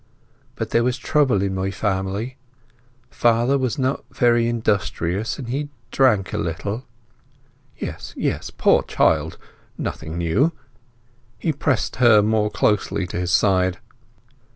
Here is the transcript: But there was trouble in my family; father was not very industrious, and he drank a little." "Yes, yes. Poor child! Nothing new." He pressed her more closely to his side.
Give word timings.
But 0.55 0.71
there 0.71 0.83
was 0.83 0.97
trouble 0.97 1.43
in 1.43 1.53
my 1.53 1.69
family; 1.69 2.37
father 3.11 3.55
was 3.55 3.77
not 3.77 4.03
very 4.11 4.47
industrious, 4.47 5.37
and 5.37 5.47
he 5.49 5.69
drank 5.91 6.33
a 6.33 6.39
little." 6.39 6.87
"Yes, 7.77 8.11
yes. 8.17 8.49
Poor 8.49 8.81
child! 8.81 9.37
Nothing 9.77 10.17
new." 10.17 10.53
He 11.37 11.53
pressed 11.53 11.97
her 11.97 12.23
more 12.23 12.49
closely 12.49 13.05
to 13.05 13.19
his 13.19 13.29
side. 13.31 13.77